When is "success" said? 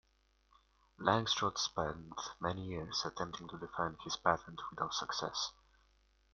4.95-5.51